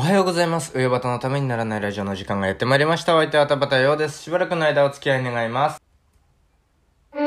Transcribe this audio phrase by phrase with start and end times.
[0.00, 0.72] おはようございます。
[0.74, 3.14] 上端のためにならないラジオの時間がやってまいりました。
[3.14, 4.22] お相手は田畑陽です。
[4.22, 5.82] しばらくの間お付き合い願います。
[7.12, 7.20] は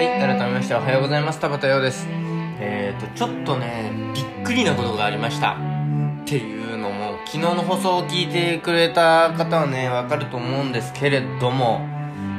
[0.00, 1.40] い、改めましておはようございます。
[1.40, 2.06] 田畑陽です。
[2.60, 5.54] えーと、ちょっとね、びっくりなことがありました。
[5.54, 5.56] っ
[6.26, 6.73] ていう、
[7.34, 11.80] 昨日の放送を聞いてくれた方はね、わかると思うんですけれども、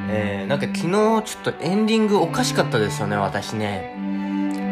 [0.09, 0.89] えー、なんか昨日
[1.33, 3.93] ちょっとエンディングおかしかったですよね、私ね。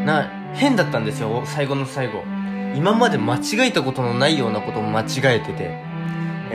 [0.05, 2.23] な、変だったんですよ、最後の最後。
[2.73, 5.94] 今まで間違えたことのないようなことを間違えてて。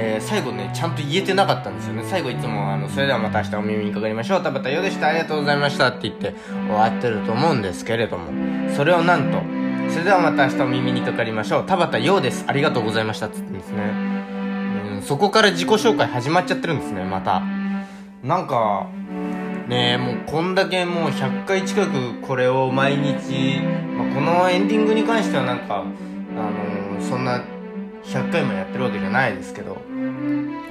[0.00, 2.04] えー、最後ね、ちゃんと言えてなかったんですよね。
[2.06, 4.42] 最後いつも、あの、それではまた明日お耳にかかりましょう。
[4.42, 5.08] 田畑よでした。
[5.08, 5.88] ありがとうございました。
[5.88, 6.34] って言って
[6.68, 8.30] 終わってると思うんですけれども、
[8.74, 9.57] それをなんと、
[9.90, 11.66] それではまた明日お耳にかかりましょう。
[11.66, 12.44] 田畑ようです。
[12.46, 13.26] ありがとうございました。
[13.26, 13.82] って言ってんですね。
[14.94, 17.42] うん、そこから自己紹介始まっちゃってるんですね、また。
[18.22, 18.86] なんか、
[19.68, 23.60] ねえ、もうこんだけもう100回近くこれを毎日、
[23.96, 27.42] まあ、このエンディングに関してはなんか、あのー、そんな
[28.04, 29.76] 100回もやってるわけじゃないですけど、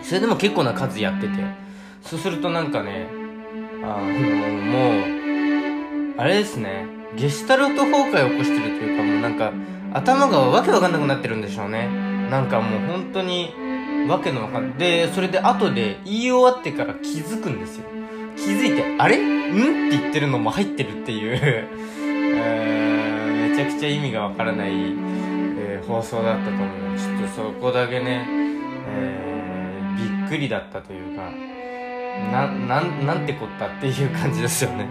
[0.02, 1.34] それでも結構な数やってて、
[2.02, 3.08] そうするとなんかね、
[3.84, 4.90] あのも
[6.16, 9.52] う、あれですね、ゲシュタルト崩壊を起こしてるというかもうなんか、
[9.94, 11.88] 頭がわけわかんなくなってるんでしょうね。
[12.30, 13.52] なんかもう本当に、
[14.08, 14.78] わけのわかんない。
[14.78, 17.86] で、それで後で言い終わってから気づくんですよ。
[18.36, 19.18] 気づいて、あれ？
[19.18, 19.88] ん？
[19.88, 26.68] って言ってるのも入ってるっていう、 えー、めちゃくちゃ意味がわからない、えー、放送だったと思う。
[26.98, 28.28] ちょっとそこだけね、
[28.96, 31.32] えー、びっくりだったというか、
[32.32, 34.88] な、なん、なんてこったっていう感じですよね。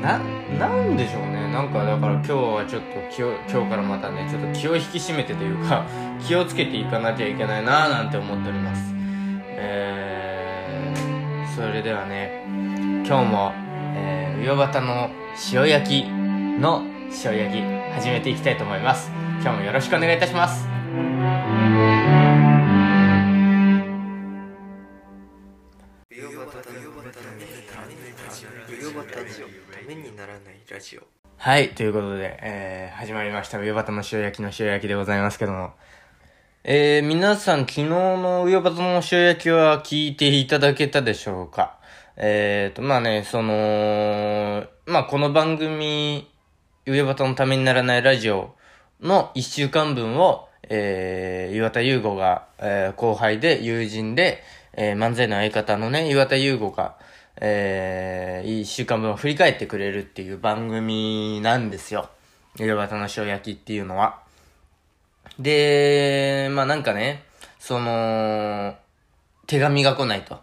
[0.00, 0.18] な、
[0.58, 1.50] なんでしょうね。
[1.52, 5.84] なんかだから今日はちょっと気を、今日からまたね、ちょっと気を引き締めてというか、
[6.20, 8.94] 気をつけていかなきゃいけないなぁなんて思っております。
[9.56, 12.42] えー、それではね、
[13.06, 13.52] 今日も、
[13.96, 15.10] えー、魚端の
[15.52, 16.82] 塩焼きの
[17.24, 17.62] 塩焼き
[17.94, 19.10] 始めていきたいと思います。
[19.40, 20.77] 今日もよろしくお願いいたします。
[30.02, 31.02] にならないラジオ
[31.36, 33.58] はい、ということで、えー、始まりました。
[33.58, 35.72] 上端の塩焼きの塩焼きでございますけども。
[36.64, 41.78] えー、皆さん昨日の上端の塩焼きは聞いていただけたでしょうか？
[42.16, 46.28] えーと、まあね、その、まあこの番組、
[46.86, 48.54] 上端のためにならないラジオ
[49.00, 54.42] の一週間分を、えー、岩田優吾が、えー、後輩で友人で、
[54.72, 56.96] えー、漫才の相方のね、岩田優吾が、
[57.40, 62.10] えー、一週間分を振り返ってくれるっていう番組なんですよ。
[62.58, 64.20] 岩端の塩焼きっていうのは。
[65.38, 67.24] で、まあなんかね、
[67.58, 68.74] その、
[69.46, 70.40] 手紙が来ないと。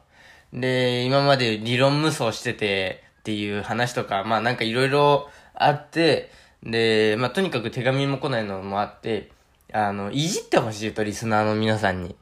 [0.54, 6.32] で、今まで理論無双しててっていう話とか、まあなんかいろいろあって、
[6.64, 9.32] で、まあとにかく手紙も来ないのもあって、
[9.74, 12.16] あの、いじってほしいとリスナーの皆さんに。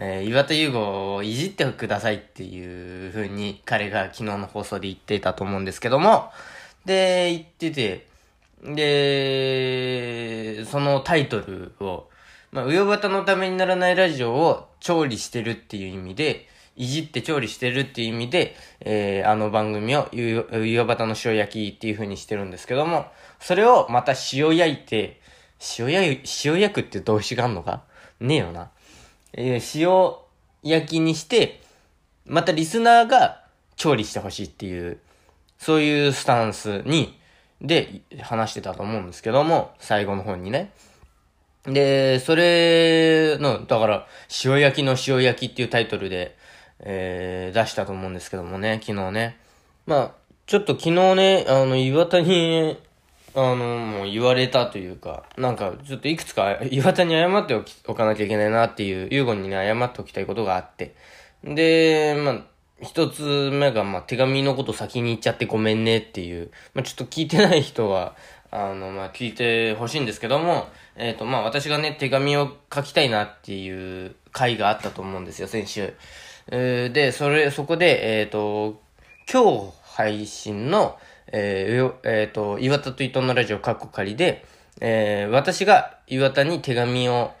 [0.00, 6.30] えー、岩田優吾をいじってくださいっていう風に彼が昨日の放送で言ってたと思うんですけども、
[6.84, 8.06] で、言ってて、
[8.62, 12.08] で、そのタイトルを、
[12.52, 23.06] まあ、うよばたのためにならないラジオを調理してるっていう意味で、いじって調理してるっていう意味で、えー、あの番組をゆうよばたの塩焼きっていう風にしてるんですけども、
[23.40, 25.20] それをまた塩焼いて、
[25.76, 27.82] 塩焼、塩焼くって動詞があんのか？
[28.20, 28.70] ねえよな。
[29.32, 30.12] え、塩
[30.62, 31.60] 焼きにして、
[32.26, 33.44] またリスナーが
[33.76, 34.98] 調理してほしいっていう、
[35.58, 37.18] そういうスタンスに、
[37.60, 40.72] で、話してたと思うんですけども、最後の方にね。
[41.64, 44.06] で、それの、だから、
[44.44, 46.36] 塩焼きの塩焼きっていうタイトルで、
[46.80, 49.38] えー、出したと思うんですけどもね、昨日ね。
[49.86, 50.12] まあ、
[50.46, 52.78] ちょっと昨日ね、あの、岩田に、
[53.40, 60.96] あの、もう言われたというか、なんか、ちょっといくつか、岩田に謝っておきおかなきゃいけないなっていう、ユーゴンにね、謝っておきたいことがあって。
[61.44, 62.40] で、まあ、
[62.82, 68.16] 一つ目が、まあ、手紙のこと先に言っちゃってごめんねっていう、まあ、ちょっと聞いてない人は、
[68.50, 75.94] あの、まあ、聞いてほしいんですけども、えっ、ー、と、まあ、私がね、手紙を書きたいなっていう回があったと思うんですよ、先週。
[76.50, 78.80] え、で、それ、そこで、えっ、ー、と、
[79.30, 80.98] 今日配信の、
[81.32, 84.44] えー、えっ、ー、と、岩田と伊藤のラジオカッコ仮で、
[84.80, 87.32] えー、私が岩田に手紙を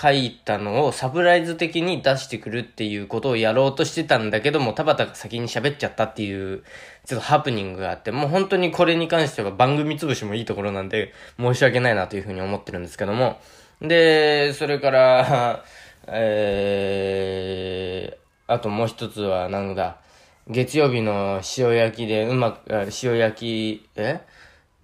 [0.00, 6.62] 書いたのをサプライズ的に出してくるっていうことをやろうとしてたんだけども、田畑が先に喋っちゃったっていう、
[7.04, 13.38] ちょっとハプニングがあって、もう本当にこれに関しては番組潰しもいいところなんで、申し訳ないなというふうに思ってるんですけども。
[13.82, 15.64] で、それから、
[16.08, 19.98] えー、あともう一つはなんだ、
[20.48, 24.20] 月曜日の塩焼きでうまく、塩焼き、え？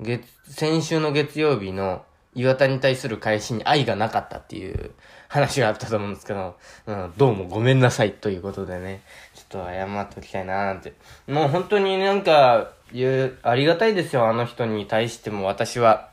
[0.01, 4.93] 月、先週の月曜日の岩田に対する返しに愛がなかったっていう
[5.27, 6.57] 話があったと思うんですけど、
[6.87, 9.03] うん、どうもごめんなさいということでね、
[9.35, 10.93] ちょっと謝っておきたいなーなんて。
[11.27, 12.71] もう本当になんか、
[13.43, 16.11] ありがたいですよ、あの人に対しても私は。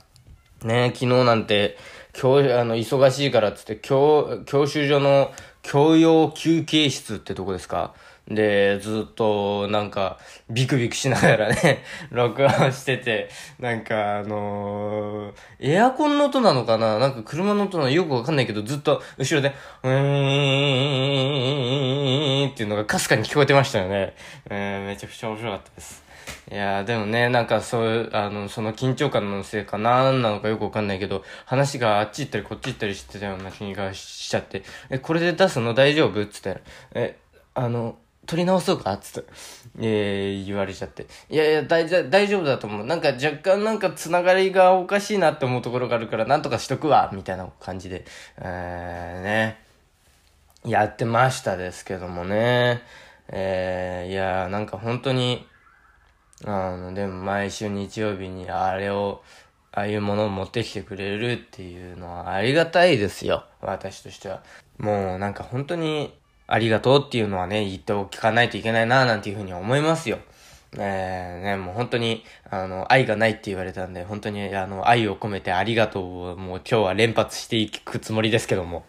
[0.64, 1.78] ね、昨日なんて、
[2.20, 5.32] 今日、あの、忙しいからっつって、教、教習所の
[5.62, 7.94] 教養休憩室ってとこですか？
[8.28, 10.18] で、ずっと、なんか、
[10.50, 13.30] ビクビクしながらね、 録音してて、
[13.60, 16.98] なんか、あのー、エアコンの音なのかな？
[16.98, 19.92] なんか車の音なのよくわかんないけど、ずっと後ろで、うー
[22.48, 24.16] んっていうのがかすかに聞こえてましたよね。
[24.50, 26.04] えー、めちゃくちゃ面白かったです。
[26.52, 36.62] いやでもね、なんかそういう、あの、その緊張感のせいか何なのかよくわかんないけど、話があっち行ったりこっち行ったりしてたような気がしちゃって、え、これで出すの大丈夫っつって、
[36.94, 37.18] え、
[37.54, 39.30] あの、撮り直そうかつって、
[39.80, 41.08] えー、言われちゃって。
[41.30, 42.86] いやいや、大丈夫、だと思う。
[42.86, 48.06] なんか若干なんか繋がりがおかしいなって思うところがあるから、なんとかしとくわみたいな感じで、
[48.38, 49.60] えー、ね、
[50.66, 52.82] やってましたですけどもね。
[53.28, 55.48] えー、いやなんか本当に、
[56.46, 59.24] あの、でも毎週日曜日にあれを、
[59.72, 63.46] ああいうものを持ってきてくれるっていうのはありがたいですよ。
[63.62, 64.42] 私としては。
[64.78, 66.18] もうなんか本当に
[66.48, 70.20] ありがとうっていうのはね、言っておかないといけないななんていうふうに思いますよ。
[70.78, 78.86] えー、ね、もう本当に、あの、愛がないって言われたんで、本当に、あの、愛を込めてありがとうをもう今日は連発していくつもりですけども、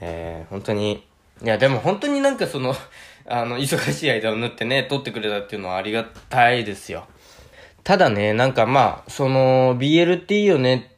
[0.00, 1.06] えー、本当に、
[1.42, 2.74] いや、でも本当になんかその、
[3.26, 7.06] あの、忙しい間を縫ってね、撮ってくれたっていうのはありがたいですよ。
[7.84, 10.90] ただね、なんかまあ、その、BL っていいよね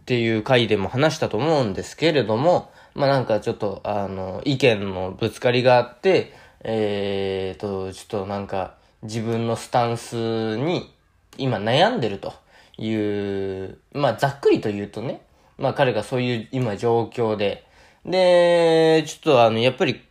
[0.00, 6.32] っていう回でも話したと思うんですけれども、まあなんかちょっと、あの、意見のぶつかりがあって、
[6.62, 10.92] えーと、ちょっとなんか、自分のスタンスに
[11.38, 12.34] 今悩んでると
[12.76, 15.22] いう、まあざっくりと言うとね、
[15.58, 17.66] まあ彼がそういう今状況で、
[18.04, 20.02] で、ちょっとあの、やっぱり、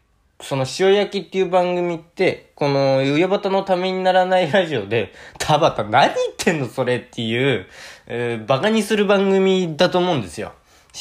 [0.42, 7.68] その塩焼きっていう番組って、この、湯端のためにならないラジオで、田畑何言ってんのそれっていう、
[8.08, 10.54] えー、バカにする番組だと思うんですよ。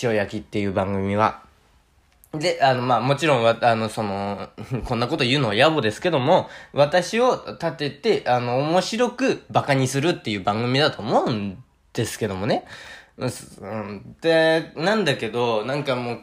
[0.03, 1.48] 塩焼きっていう番組は。
[2.33, 4.51] で、あの、まあ、もちろん、あの、その、
[4.85, 11.63] こんなこと言うのは野暮ですけども、私を立てて、あの、面白く馬鹿にするっていう番組だと思うん
[11.95, 12.65] ですけどもね。
[13.17, 16.17] うん、で、なんだけど、なんかもう、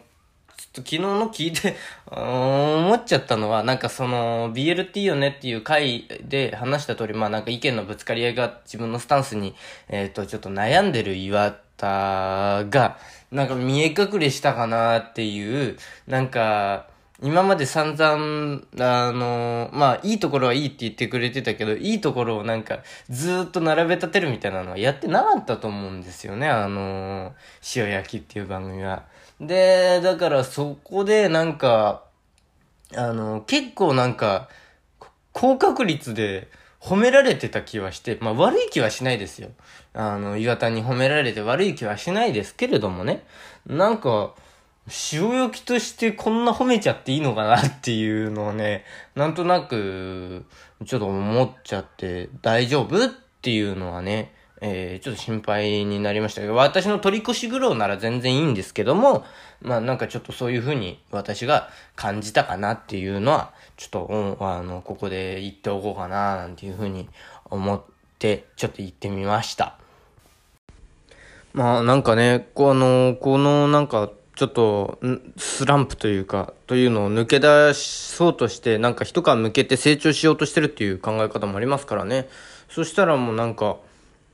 [0.57, 1.75] ちょっと昨日の聞いて、
[2.07, 9.55] 思っちゃったのは、なんかその、BLT よねっていう回で話した通り、まあなんか意見のぶつかり合いが自分のスタンスに、
[9.89, 12.97] えっ、ー、と、ちょっと悩んでる岩田が、
[13.35, 15.77] なんか見え隠れしたかなっていう、
[16.07, 16.87] なんか、
[17.21, 22.79] 今まで散々、あの、まあ、いいところはいいって言ってくれてたけど、いいところをなんか、
[23.09, 27.33] ずっと並べ立てるみたいなのはやってなかったと思うんですよね、あの、
[27.75, 29.03] 塩焼きっていう番組は。
[29.41, 32.03] で、だからそこでなんか、
[32.95, 34.47] あの、結構なんか、
[35.33, 36.47] 高確率で、
[36.85, 39.49] 褒められてた気はして、まあ悪い気はしないですよ。
[39.95, 43.25] あの、岩田に褒められて悪い気はしないですけれどもね。
[43.65, 44.35] なんか、
[45.11, 50.45] 塩焼きとしてこんな褒めちゃっていいのかなっていうのをね、なんとなく、
[50.85, 53.03] ちょっと思っちゃって、大丈夫？
[53.03, 53.09] っ
[53.41, 54.31] ていうのはね、
[54.61, 59.25] えー、ちょっと心配になりましたけど、私の取り越し苦労なら全然いいんですけども、
[59.61, 63.89] まあなんかちょっとそういう風に私が感じたかなっていうのは、ちょっ
[64.37, 67.09] と、あの、ここで言っておこうかななんていう風に
[67.45, 67.81] 思っ
[68.17, 69.77] て、ちょっと言ってみました。
[71.53, 74.99] まあなんかね、この、このなんか、ちょっと、
[75.37, 82.27] スランプというか、というのを抜け出そうとして、なんか一皮向けて成長しようとしてるっていう考え方もありますからね。
[82.69, 83.77] そしたらもうなんか、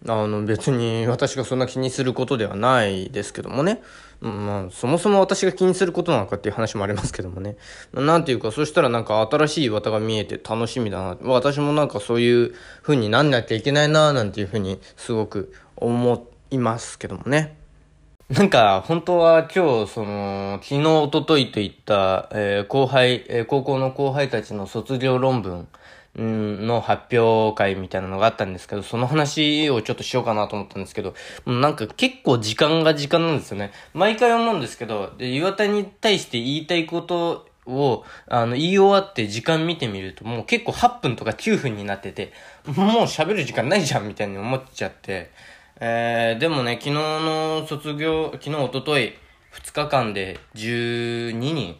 [0.08, 3.82] あの別に私がそんな気にすることではないですけどもね。
[4.22, 7.58] まあ、そもそも私が気にすることなのかっていう話もありますけどもね。
[7.94, 11.18] なんていうか、そしたらなんか新しい綿が見えて楽しみだな。
[11.24, 12.54] 私もなんかそういう
[12.84, 17.61] 風になんなきゃいけないななんていう風にすごく思いますけどもね。
[18.38, 25.68] なんか、本当は今日、その、昨日、一昨日といった、えー、後輩、えー、高校の後輩たちの卒業論文、
[26.16, 31.14] の発表会みたいなのがあったんですけど、その話をちょっとしようかなと思ったんですけど、
[31.46, 33.72] なんか結構時間が時間なんですよね。
[33.94, 42.32] 毎回思うんですけど、で、岩田に対して言いたいことを、あの、言い終わって時間見てみると、もう結構8分とか9分になってて、
[42.66, 45.32] もう喋る時間ないじゃんみたいに思っちゃって、
[45.84, 49.16] えー、でもね、昨日の卒業、昨日、おととい、
[49.52, 51.76] 2日間で12人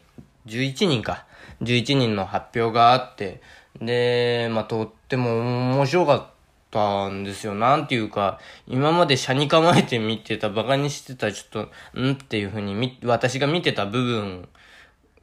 [0.48, 1.28] 11人か。
[1.62, 3.44] 11人の発表があって、
[3.80, 6.26] で、まあ、とっても面白かっ
[6.72, 7.54] たんですよ。
[7.54, 12.14] なんていうか、今まで車に構えて見てた、馬鹿にしてた、ちょっと、ん？
[12.14, 14.50] っていう風にみ、私が見てた部分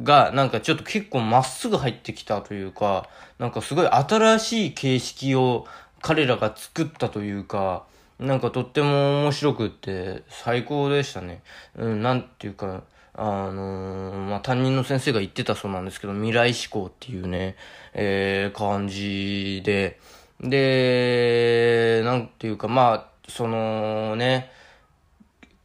[0.04, 3.08] が、なんかちょっと結構まっすぐ入ってきたというか、
[3.40, 5.66] なんかすごい新しい形式を
[6.00, 7.82] 彼らが作ったというか、
[8.18, 11.42] なんかとっても面白くって最高でしたね。
[11.76, 12.82] うん、なんていうか、
[13.14, 17.56] あのー、まあ、担任の先生が言ってたそうなんですけど、未来志向っていうね、
[17.94, 19.98] えー、感じで、
[20.40, 24.50] で、なんていうか、まあ、そのね、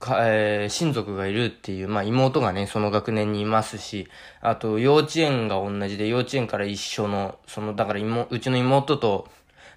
[0.03, 4.07] か、えー、親族がいるっていう、まあ妹がね、その学年にいますし、
[4.41, 9.27] あと幼稚園が同じで、幼稚園から一緒の、その、だから妹、うちの妹と、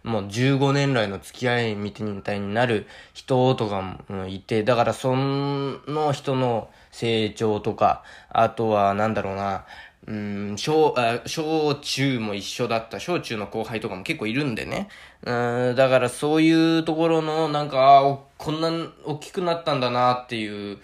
[0.06, 9.64] もう15年来の付き合いみたいになる人とかもいて、だからその人の成長とか、あとはなんだろうな、
[10.06, 10.94] うん、小、
[11.26, 14.88] 小中も一緒だった、小中の後輩とかも結構いるんでね。
[15.24, 18.70] うん、だからそういうところの、なんか、こんな
[19.04, 20.78] 大きくなったんだなっていう、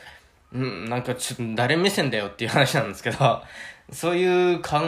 [0.53, 3.43] うん、なんかちょっと誰目線だよっていう話なんですけど、
[3.93, 4.81] そういう考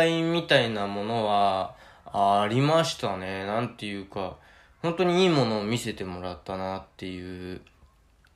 [0.00, 1.74] えみたいなものは、
[2.16, 3.44] ありましたね。
[3.44, 4.36] なんていうか、
[4.82, 7.60] 本当にいいものを見せてもらったなっていう。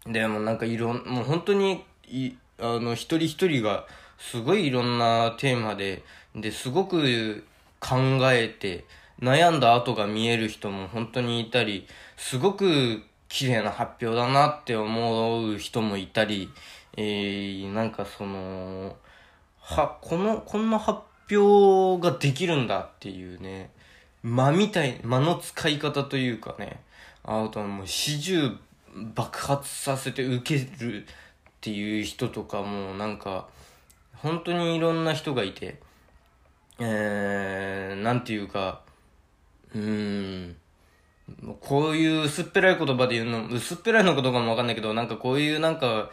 [0.05, 3.87] でもなんかいろん、もう本当に、い、あの、一人一人が、
[4.19, 6.03] すごいいろんなテーマで、
[6.35, 7.45] で、すごく
[7.79, 7.97] 考
[8.33, 8.85] えて、
[9.21, 16.51] 悩んだ後が見える人も本当にいたり、すごく綺麗な発表だなって思う人もいたり、
[16.97, 18.97] えー、なんかその、
[19.61, 23.71] は、この、こんな発表ができるんだっていうね、
[24.23, 26.81] 間みたい、間の使い方というかね、
[27.25, 28.57] あとはもう始終
[29.15, 31.07] 爆発させて受けるっ
[31.61, 33.49] ていう人とかもなんか、
[34.17, 35.81] 本当にいろんな人がいて、
[36.79, 38.81] えー、なんていうか、
[39.75, 40.57] うーん、
[41.61, 46.11] こういう薄っぺらい言葉で言うの、薄っぺらいのことかもわかんないけど、なんかこういうなんか、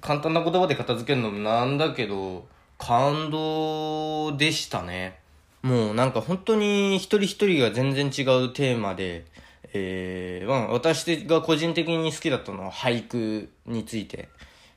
[0.00, 2.46] 簡単な言葉で片付けるのもなんだけど、
[2.78, 5.18] 感動でしたね。
[5.62, 9.24] もうなんか本当に一人一人が全然違うテーマで、
[9.72, 14.28] えー、まあ私が個人的に好きだったのは俳句について、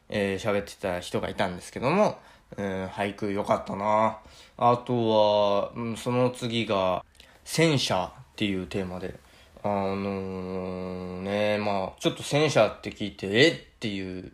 [0.09, 2.17] えー、喋ってた人がいたんですけども、
[2.57, 4.17] えー、俳句良かったな。
[4.57, 7.05] あとは、うん、その次が、
[7.45, 9.15] 戦車っていうテーマで、
[9.63, 13.49] あのー、ね、まあ、ちょっと戦車って聞いて、え？
[13.49, 14.31] っていう、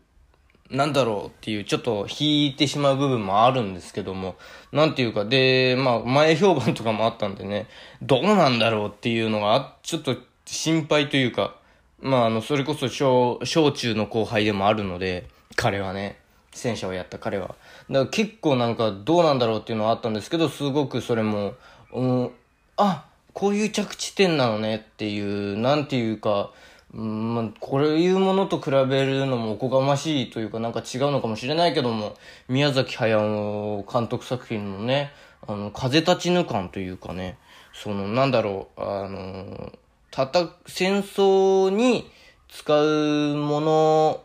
[0.71, 4.35] なんだろうっていう、ちょっと引いてしまう部分もあるんですけども、
[4.71, 7.67] なんていうか、で、まあ、前評判とかもあったんでね、
[8.01, 11.55] どうなんだろうっていうのが、ちょっと心配というか、
[11.99, 16.19] まあ、あの、それこそ小、小中の後輩でもあるので、彼はね、
[16.51, 17.49] 戦車をやった彼は。
[17.49, 17.57] だか
[17.89, 21.53] ら結構なんかどうなんだろうっていうのはあったんですけど、すごくそれも、
[21.93, 22.31] うん、
[22.77, 26.51] あ、こういう着地点なのねっていう、なんていうか、
[26.95, 32.15] うん、まあ、こういうものと比べるのもおこがましいというかなんか違うのかもしれないけども、
[32.47, 35.11] 宮崎駿監督作品のね、
[35.45, 37.37] あの、風立ちぬ感というかね、
[37.73, 39.73] その、なんだろう、あの、
[40.09, 42.09] たた、戦争に
[42.47, 44.23] 使うもの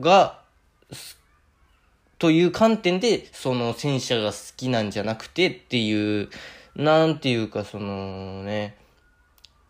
[0.00, 0.40] が、
[2.18, 6.28] という観点で、その戦車が好きなんじゃなくてっていう、
[6.74, 8.76] なんていうか、そのね、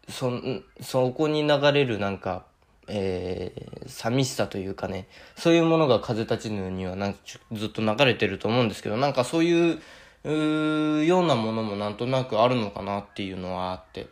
[0.09, 0.33] そ、
[0.81, 2.45] そこに流れるなんか、
[2.87, 7.17] えー、寂しさというかね、そういうものが風立ちぬにはなん
[7.53, 9.81] ずっと流れてると思うんですけど、なんかそういう、
[10.25, 14.09] うようなものもなんとなくあるのかなっていうのはあって。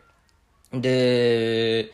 [0.71, 1.91] で、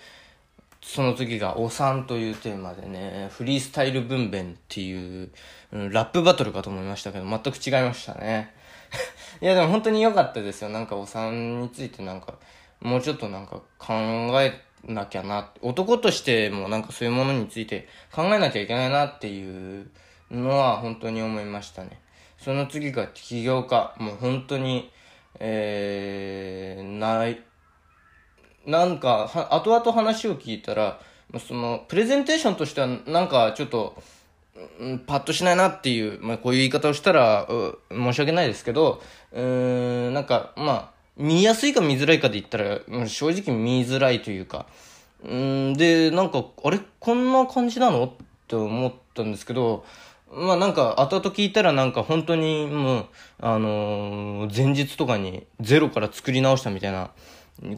[0.82, 5.29] その次が、おさんというテーマでね、フリースタイル分娩っていう、
[5.72, 8.53] うん、ラップバトルかと思いましたけど、全く違いましたね。
[9.41, 10.70] いや、でも本当に良かったですよ。
[10.70, 12.36] なんかお産についてなんか、
[12.82, 13.94] もうちょっとなんか考
[14.42, 15.52] えなきゃな。
[15.62, 19.90] 男としてもなんかそういうものについて考えなきゃいけないなっていう
[20.32, 22.02] のは本当に思いましたね。
[22.38, 23.94] その次が起業家。
[24.00, 24.92] もう本当に、
[25.40, 27.42] えー、ない、
[28.66, 31.02] なんか、は、後々話を聞いたら、
[31.38, 34.02] その、プレゼンテーションとしてはなんかちょっと、
[35.08, 37.48] パッとしないなっていう、まあこういう言い方をしたら、
[37.92, 39.02] 申し訳ないですけど、
[39.34, 44.66] うーん、なんか、まあ、見やすいか見づらいかで言ったら、正直見づらいというか、
[45.24, 46.80] うんで、なんか、あれ？
[47.00, 48.06] こんな感じなの？
[48.06, 48.12] っ
[48.48, 49.84] て思ったんですけど、
[50.32, 53.06] まあなんか、後々聞いたらなんか本当にもう、
[53.42, 57.12] あのー、前日とかにゼロから作り直したみたいな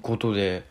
[0.03, 0.63] ことで、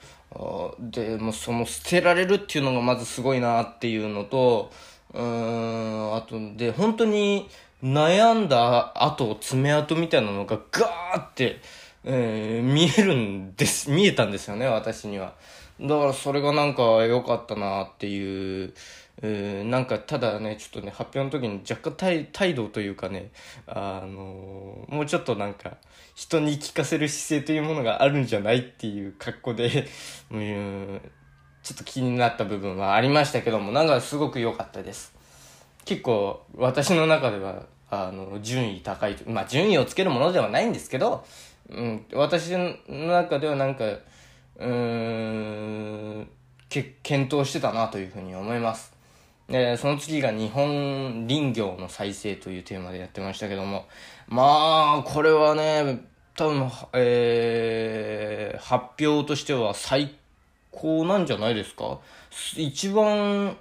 [0.78, 4.70] で、もうその捨てられるっていうのがまずすごいなっていうのと、
[5.12, 7.48] うん、あと、で、本当に、
[7.82, 11.60] 悩んだ後、爪痕みたいなのがガーって、
[12.04, 15.34] えー、見えるんです、 見えたんですよね、私には。
[15.80, 18.74] だからそれがなんか良かったなっていう、
[19.22, 23.30] えー、なんかただね、ちょっとね、発表の時に若干態度というかね、
[23.66, 25.76] あのー、もうちょっとなんか、
[26.14, 29.86] 人に聞かせる姿勢というものがあるんじゃないっていう格好で、
[30.30, 31.00] うん、
[31.62, 35.14] ちょっと気になった部分はありましたけども、なんかすごく良かったです。
[35.84, 41.24] 結構、私の中では、あの、順位高いまあ、順位をつけるものではないんですけど、
[41.70, 44.66] うん、私の中ではなんか、うー
[46.20, 46.28] ん、
[46.68, 48.92] け、検討してたなというふうに思います。
[49.48, 53.86] で、その次が日本林業の再生というテーマでやってましたけども、
[54.28, 56.04] まあ、これはね、
[56.36, 60.14] 多分、えー、発表としては最
[60.70, 61.98] 高なんじゃないですか？
[62.56, 63.56] 一番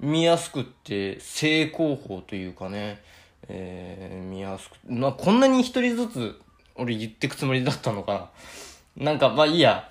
[0.00, 3.02] 見やすくって正攻法というかね、
[3.48, 6.40] えー、見やすく、な、こんなに一人ずつ
[6.78, 8.30] 俺言ってくつもりだったのか
[8.96, 9.04] な。
[9.04, 9.90] なんか、まあいいや。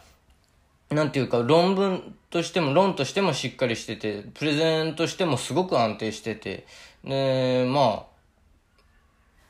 [0.90, 6.66] なんていうか、論文としても、論としてもしっかりしてて、プレゼンとしてもすごく安定してて、
[7.04, 8.18] で、まあ、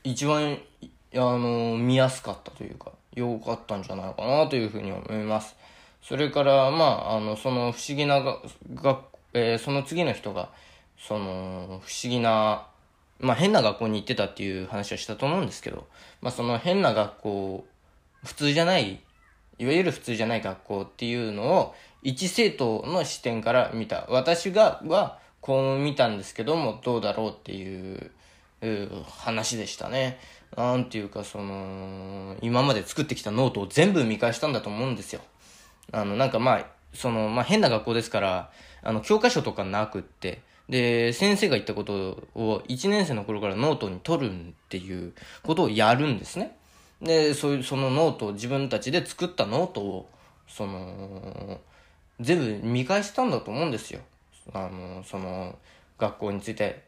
[0.02, 0.58] 一番、
[1.14, 5.56] あの、見やすかったというか、良かったんじゃないかなというふうに思います。
[6.02, 8.38] それから、まあ、あの、その不思議なが、
[8.74, 9.00] が
[9.34, 10.50] えー、その次の人が、
[10.98, 12.66] その、不思議な、
[13.20, 15.86] まあ変な学校に行ってたっていう話はしたと思うんですけど、
[16.20, 17.66] まあその変な学校、
[18.24, 19.00] 普通じゃない、
[19.58, 24.06] いわゆる普通じゃない学校っていうのを、一生徒の視点から見た。
[24.08, 28.10] 私が、は、こう見たんですけども、どうだろうっていう、
[28.60, 30.18] う話でしたね。
[30.56, 35.20] なんていうか、その、今まで作ってきたノートを全部見返したんだと思うんですよ。
[35.92, 38.50] あの、なんかまあ、その、まあ変な学校ですから、
[38.82, 44.34] あの、教科書とかなくって、で、先生が言ったことを1年生の頃からノートに取るっ
[44.68, 46.56] ていうことをやるんですね。
[47.00, 50.08] で、そういう、そのノートを自分たちで作ったノートを、
[50.48, 51.60] その、
[52.20, 54.00] 全部見返したんだと思うんですよ。
[54.52, 55.56] あの、その、
[55.98, 56.82] 学校について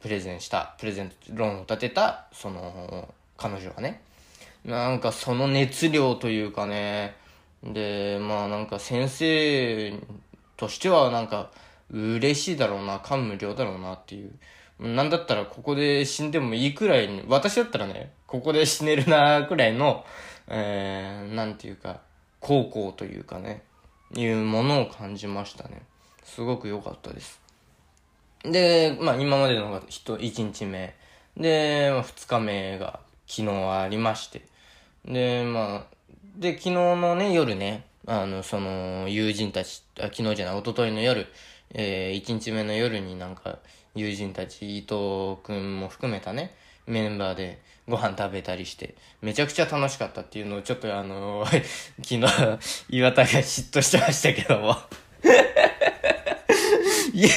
[0.00, 4.02] プレゼンした、プレゼント論を立てた、その、彼女がね。
[4.64, 7.14] なんかその熱量というかね、
[7.62, 9.94] で、まあなんか先生
[10.56, 11.50] としてはなんか
[11.90, 14.32] 嬉しいだろうな、感無量だろうなっていう。
[14.80, 20.04] なんだったらここで死んでもいいくらいに、私だったらね、ここで死ねるなくらいの、
[20.48, 22.00] えー、なんていうか、
[22.40, 23.62] 高校というかね、
[24.14, 25.82] いうものを感じましたね。
[26.24, 27.40] すごく良かったです。
[28.44, 30.94] で、まあ今までのが1日目。
[31.36, 34.42] で、2日目が昨日ありまして。
[35.04, 35.98] で、まあ、
[36.36, 41.26] で、昨日のね、夜ね、あの、その、友人たち、あ昨日じゃない、一昨日の夜、
[41.74, 43.58] えー、1日目の夜になんか、
[43.94, 46.54] 友人たち、伊藤くんも含めたね、
[46.86, 51.64] メンバーでご飯食べたりして、めちゃくちゃ楽しかったっていうのをちょっとあのー、
[52.02, 52.26] 昨日、
[52.90, 54.76] 岩田が嫉妬してましたけども
[57.12, 57.28] いや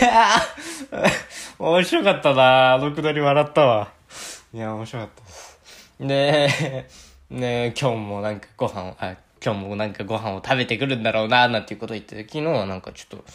[0.91, 3.91] ー、面白かったなあのくだり笑ったわ。
[4.53, 5.59] いや、面白かったです。
[5.99, 6.87] で、
[7.29, 13.25] ね今日もなんかご飯、あ、今日もなんかご飯を食べてくるんだろうな、なんていうこと言ってて、昨日はなんかちょっと、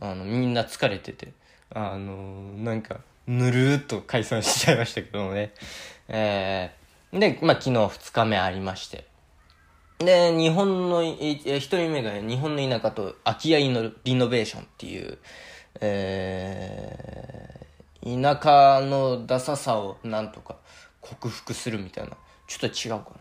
[0.00, 1.32] あの、みんな疲れてて、
[1.74, 5.54] あのなんか、ぬるーっと解散しちゃいましたけどもね。
[6.08, 9.06] えー、で、まあ、昨日二日目ありまして。
[9.98, 15.18] で、日本の、一人目が日本の田舎と空き家のリノベーションっていう、
[15.80, 20.56] えー、田舎のダサさをなんとか
[21.00, 22.16] 克服するみたいな。
[22.48, 23.12] ちょっと違うか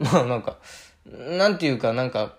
[0.00, 0.10] な。
[0.10, 0.56] まあなんか、
[1.06, 2.34] なんていうかなんか、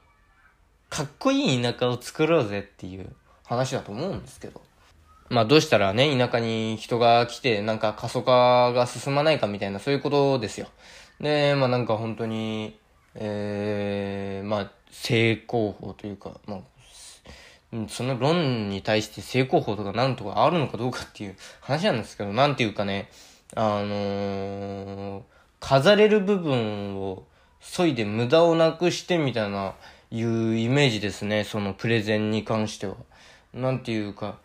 [0.90, 3.10] かっこいい田舎を作ろうぜっていう
[3.46, 4.62] 話だと思うんですけど。
[5.30, 10.68] まあどうしたらね、田舎に人が来て、なんか過疎化が進まないかみたいな、そういうことですよ。
[11.20, 12.78] で、まあなんか本当に、
[13.16, 16.60] えー、まあ、成功法というか、まあ、
[17.88, 23.10] その論に対して成功法とかなんとかあるのかどうかっていう話なんですけど、なんていうかね、
[23.56, 25.24] あのー、
[25.60, 27.24] 飾れる部分を
[27.64, 29.74] 削いで無駄をなくしてみたいな、
[30.12, 32.96] いうイメージですね、そのプレゼンに関しては。
[33.54, 34.38] なんていうか、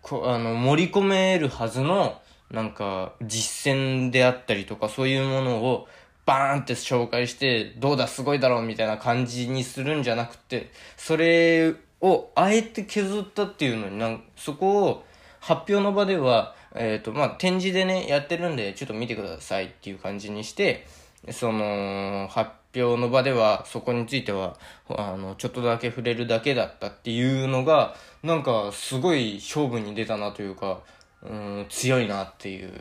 [0.00, 5.86] こあの、盛り込めるはずの、なんか、実践であったりとか、そういうものを、
[6.24, 15.04] バーンって紹介して、どうだ、すごいだろう、みたいな感じにするんじゃなくて、それを、あえて削ったっていうのになんそこを、
[15.40, 20.86] 発表の場では、えっ、ー、と、まあ、展示でね、やってるんで、ちょっと見てくださいっていう感じにして、
[21.30, 24.56] その、発表の場では、そこについては、
[24.88, 30.80] あの、ちょっとだけ触れるだけだったっていうのが、なんか、すごい勝負に出たなというか、
[31.22, 32.72] うん、強いなっていう、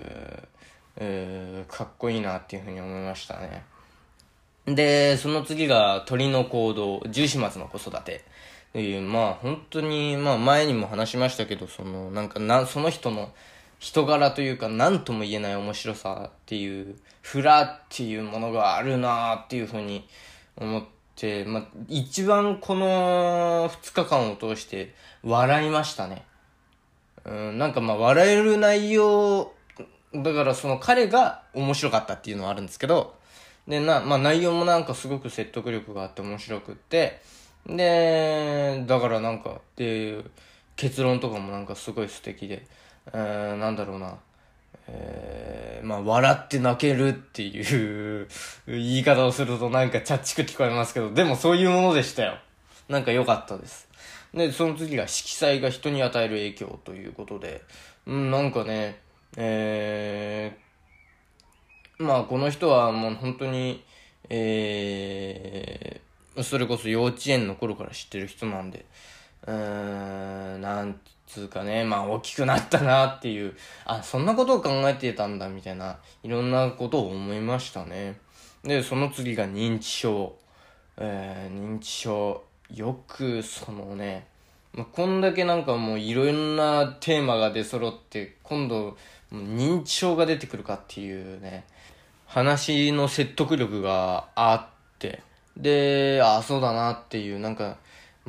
[0.97, 3.63] えー、かっこいいなっていうふうに思いましたね。
[4.65, 8.23] で、その次が鳥の行動、十四松の子育て。
[8.69, 13.33] っていう、まあ本当に、まあ前にも話しましたけど、その、なんかな、その人の
[13.81, 20.07] 人柄というか、何とも言えない面白さっていう、フラっていうものがあるなっていうふうに
[20.55, 20.83] 思っ
[21.15, 26.25] て、まあ一番この2日間を通して笑いましたね。
[27.25, 29.51] うん、なんかまあ笑える内容、
[30.13, 33.15] だからその彼が面白かったっていうのはあるんですけど、
[33.67, 37.19] で、な、まあ内容もなんかすごく説得力があって面白くって、
[37.65, 40.23] で、だからなんか、で、
[40.75, 42.67] 結論とかもなんかすごい素敵で、
[43.13, 44.17] えー、なんだろうな、
[44.87, 48.27] えー、まあ、笑って泣けるっていう
[48.67, 52.37] 言い方をするとなんかチャッチく聞こえますけど、でもそういうものでしたよ。
[52.89, 53.87] なんか良かったです。
[54.33, 57.63] で、その次が色彩が人に与える影響ということで、
[58.05, 58.99] うん、なんかね、
[59.37, 63.83] えー、まあこの人はもう本当に、
[64.29, 68.85] えー、それこそ幼稚園の頃から知ってる人なんで、
[69.45, 70.99] うーん、なん
[71.31, 78.19] つうかね、まあ大きくなったなっていう、あ、そんなことを考えてたんだみたいな、いろんなことを思いましたね。
[78.63, 80.35] で、その次が認知症。
[80.97, 82.43] えー、認知症。
[82.73, 84.27] よく、そのね、
[84.73, 88.97] まあ、こんだけなんかもういろんなテーマが出揃って、今度、
[89.31, 91.65] 認知症が出てくるかっていうね、
[92.27, 95.21] 話の説得力があって、
[95.57, 97.77] で、あ、そうだなっていう、なんか、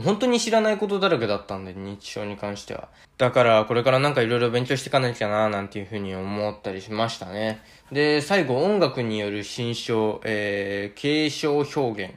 [0.00, 2.88] 本当に知らないことだらけだったんで、認知症に関しては。
[3.18, 7.60] だから、これからなんかいろいろ勉強していかなきゃななんていうふうに思ったりしましたね。
[7.90, 12.14] で、最後、音楽による新章、えー、継承表現。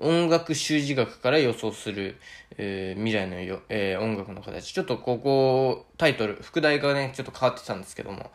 [0.00, 2.20] 音楽習字学から予想する、
[2.56, 4.72] えー、未来のよ、えー、音楽の形。
[4.72, 8.30] ちょっとここ、タイトル、副題がね、ちょっと変わってたんですけども。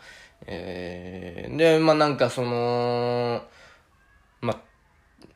[0.45, 3.43] えー、で、まあ、なんかその、
[4.41, 4.59] まあ、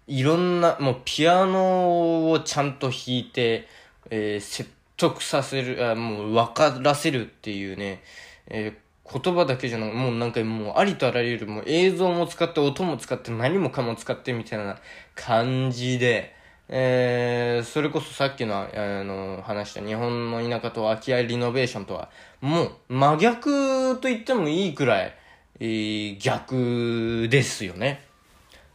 [0.08, 3.68] いろんな、もうピアノをちゃんと弾いて、
[4.10, 8.04] えー、説得させる、あもう分からせるっていうね、
[8.48, 14.78] えー言葉だけじゃなく、もうなんかもうありとあらゆるもう映像も使って音も使って何もかも使ってみたいな
[15.16, 16.36] 感じで、
[16.68, 18.68] えー、それこそさっきの、あ
[19.04, 22.10] の、話した日本の田舎と空き家リノベーションとは、
[22.42, 25.16] もう真逆と言ってもいいくらい、
[25.62, 28.07] えー、逆ですよね。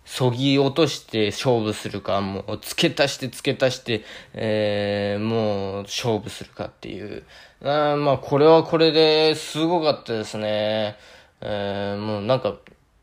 [0.05, 7.25] そぎ落として勝負するか、もう付け足して付け足して、えー、もう勝負するかっていう。
[7.63, 10.97] あまあ、これはこれですごかったですね。
[11.41, 12.57] えー、もうなんか、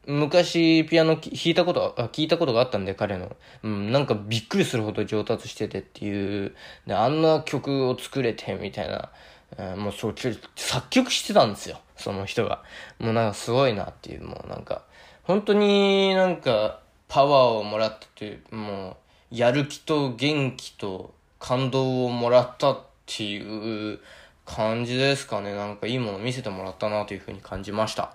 [0.06, 3.36] 昔ピアノ弾いたこと、あ聞いたことがあったんで、彼の。
[3.64, 6.56] うん、なんかびっくりするほど上達しててっていう。
[6.88, 9.10] で、あんな曲を作れて、みたいな。
[9.58, 10.16] えー、もうそう、
[10.56, 11.80] 作曲してたんですよ。
[11.96, 12.64] その人が。
[13.00, 14.84] もうなんかすごいなっていう、もうなんか、
[15.24, 18.98] 本当になんか、パワーをもらったという、も
[19.32, 24.00] う、やる気と元気と感動をもらったっていう
[24.46, 25.56] 感じですかね。
[25.56, 28.14] なんかいいもの見せてもらったなというふうに感じました。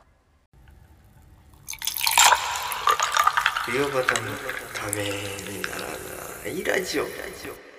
[3.66, 4.04] 冬型の
[4.72, 5.02] ため
[5.52, 5.78] になら
[6.44, 7.73] ないラジオ。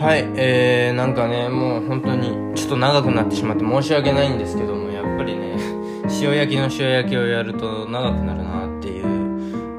[0.00, 5.56] はい、えー、なんかね、もう本当に、ちょっと長くなってしまって申し訳ないんですけども、やっぱりね、
[6.22, 9.04] 塩焼きの塩焼きをやると長くなるなっていう、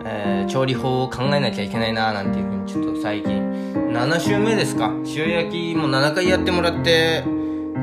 [0.06, 3.34] えー、調理法を考えなきゃいけないななんていうふうにちょっと最近、
[3.74, 7.24] 7週目ですか塩焼きも7回やってもらって、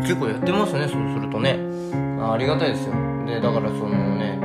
[0.03, 1.59] 結構やってますね、そうするとね。
[2.22, 2.94] ありがたいですよ。
[3.27, 4.38] で、だからそのね、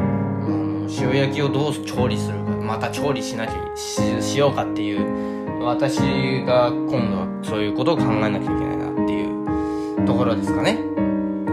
[1.00, 5.98] 塩焼きをどう調理するか、また調理しなきゃし、しようかっていう、私
[6.46, 10.78] が今度はそういうことを考えなきゃいけないなっていうところですかね。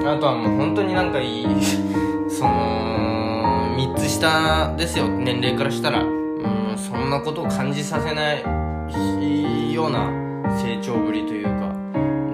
[0.05, 1.47] あとはもう本当になんかいい、
[2.29, 6.03] その、3つ下ですよ、年齢からしたら。
[6.03, 10.11] うん、そんなことを感じさせないような
[10.59, 11.73] 成長ぶりというか。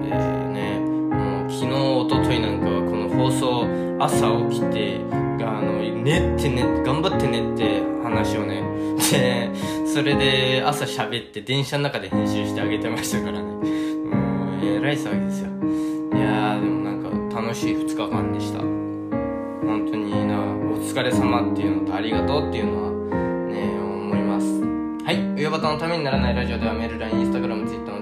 [0.01, 3.67] でね、もう昨日、おとといなんかはこの放送、
[3.99, 5.01] 朝起きて、
[5.41, 8.63] あの、寝ってね、頑張って寝って話をね、
[9.11, 9.51] で、
[9.97, 13.45] それで朝喋って電車の中で編集してあげてましたからね。
[13.45, 15.47] もう、えらい騒ぎですよ。
[16.15, 18.59] いやー、でもなんか楽しい2日間でした。
[18.59, 22.91] 本当にな、お疲れ様っていうのとありがとうっていうのは、
[23.49, 24.45] ね、思います。
[25.03, 25.41] はい。
[25.41, 27.96] 上端のためにならないラジオではメール、LINE、Instagram、Twitter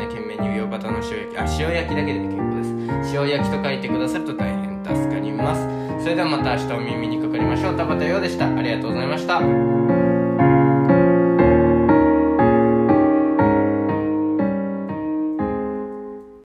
[0.93, 1.38] の塩焼き。
[1.38, 2.69] あ塩焼きだけで結構です。
[3.13, 5.62] 塩焼きと書いてくださると大変助かります。
[6.03, 7.77] それではまた明日お耳にかかりましょう。
[7.77, 8.47] 田畑陽でした。
[8.47, 10.12] ありがとうございました。